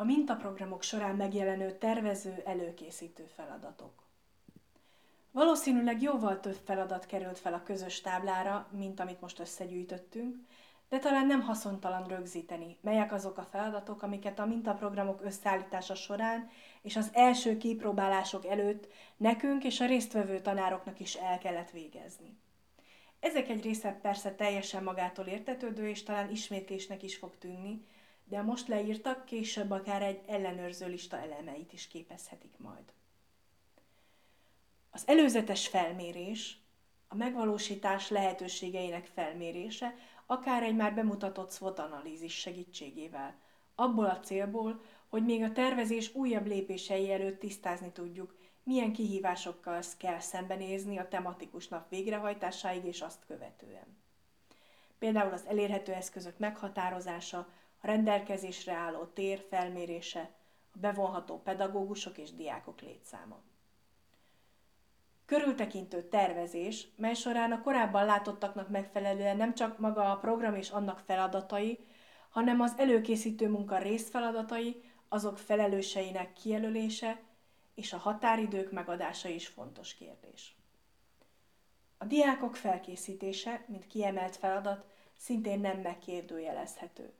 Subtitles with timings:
[0.00, 3.92] A mintaprogramok során megjelenő tervező előkészítő feladatok.
[5.30, 10.36] Valószínűleg jóval több feladat került fel a közös táblára, mint amit most összegyűjtöttünk,
[10.88, 16.50] de talán nem haszontalan rögzíteni, melyek azok a feladatok, amiket a mintaprogramok összeállítása során
[16.82, 22.36] és az első kipróbálások előtt nekünk és a résztvevő tanároknak is el kellett végezni.
[23.20, 27.86] Ezek egy része persze teljesen magától értetődő, és talán ismétlésnek is fog tűnni,
[28.28, 32.92] de most leírtak később akár egy ellenőrző lista elemeit is képezhetik majd.
[34.90, 36.58] Az előzetes felmérés,
[37.08, 39.94] a megvalósítás lehetőségeinek felmérése,
[40.26, 43.34] akár egy már bemutatott SWOT analízis segítségével,
[43.74, 50.20] abból a célból, hogy még a tervezés újabb lépései előtt tisztázni tudjuk, milyen kihívásokkal kell
[50.20, 53.96] szembenézni a tematikus nap végrehajtásáig és azt követően.
[54.98, 57.48] Például az elérhető eszközök meghatározása,
[57.80, 60.30] a rendelkezésre álló tér felmérése,
[60.72, 63.40] a bevonható pedagógusok és diákok létszáma.
[65.24, 70.98] Körültekintő tervezés, mely során a korábban látottaknak megfelelően nem csak maga a program és annak
[70.98, 71.86] feladatai,
[72.28, 77.20] hanem az előkészítő munka részfeladatai, azok felelőseinek kijelölése
[77.74, 80.56] és a határidők megadása is fontos kérdés.
[81.98, 84.84] A diákok felkészítése, mint kiemelt feladat,
[85.16, 87.12] szintén nem megkérdőjelezhető.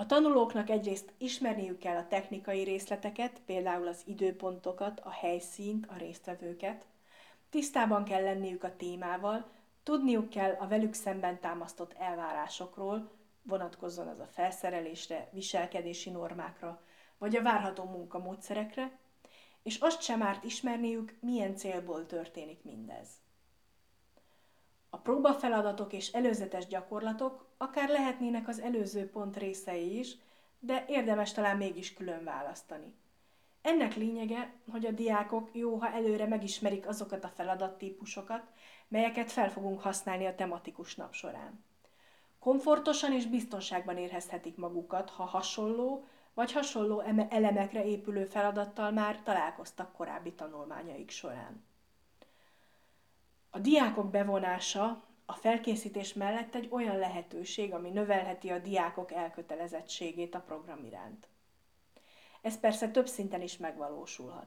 [0.00, 6.86] A tanulóknak egyrészt ismerniük kell a technikai részleteket, például az időpontokat, a helyszínt, a résztvevőket,
[7.50, 9.50] tisztában kell lenniük a témával,
[9.82, 13.10] tudniuk kell a velük szemben támasztott elvárásokról,
[13.42, 16.82] vonatkozzon az a felszerelésre, viselkedési normákra,
[17.18, 18.98] vagy a várható munkamódszerekre,
[19.62, 23.08] és azt sem árt ismerniük, milyen célból történik mindez.
[24.90, 30.16] A próbafeladatok és előzetes gyakorlatok akár lehetnének az előző pont részei is,
[30.58, 32.94] de érdemes talán mégis külön választani.
[33.62, 38.42] Ennek lényege, hogy a diákok jó, ha előre megismerik azokat a feladattípusokat,
[38.88, 41.64] melyeket fel fogunk használni a tematikus nap során.
[42.38, 46.04] Komfortosan és biztonságban érezhetik magukat, ha hasonló
[46.34, 51.64] vagy hasonló elemekre épülő feladattal már találkoztak korábbi tanulmányaik során.
[53.50, 60.40] A diákok bevonása a felkészítés mellett egy olyan lehetőség, ami növelheti a diákok elkötelezettségét a
[60.40, 61.28] program iránt.
[62.42, 64.46] Ez persze több szinten is megvalósulhat.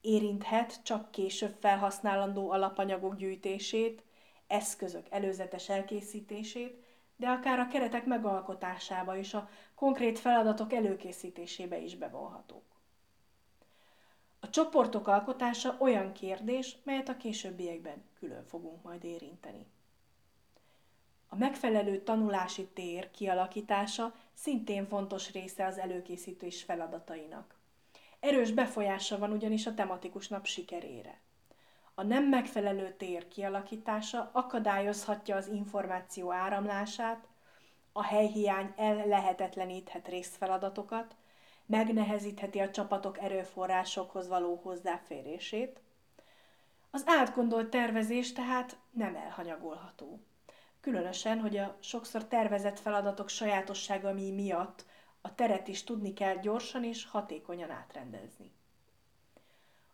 [0.00, 4.02] Érinthet csak később felhasználandó alapanyagok gyűjtését,
[4.46, 6.84] eszközök előzetes elkészítését,
[7.16, 12.77] de akár a keretek megalkotásába és a konkrét feladatok előkészítésébe is bevonhatók.
[14.48, 19.66] A csoportok alkotása olyan kérdés, melyet a későbbiekben külön fogunk majd érinteni.
[21.28, 27.54] A megfelelő tanulási tér kialakítása szintén fontos része az előkészítés feladatainak.
[28.20, 31.20] Erős befolyása van ugyanis a tematikus nap sikerére.
[31.94, 37.26] A nem megfelelő tér kialakítása akadályozhatja az információ áramlását,
[37.92, 41.16] a helyhiány ellehetetleníthet részfeladatokat,
[41.68, 45.80] megnehezítheti a csapatok erőforrásokhoz való hozzáférését.
[46.90, 50.20] Az átgondolt tervezés tehát nem elhanyagolható.
[50.80, 54.84] Különösen, hogy a sokszor tervezett feladatok sajátossága mi miatt
[55.20, 58.52] a teret is tudni kell gyorsan és hatékonyan átrendezni.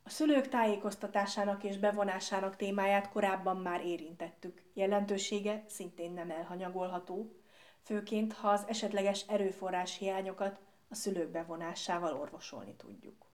[0.02, 4.62] A szülők tájékoztatásának és bevonásának témáját korábban már érintettük.
[4.72, 7.36] Jelentősége szintén nem elhanyagolható,
[7.82, 13.26] főként ha az esetleges erőforrás hiányokat a szülők bevonásával orvosolni tudjuk.